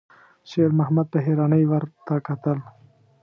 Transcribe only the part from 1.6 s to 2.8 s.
ورته کتل.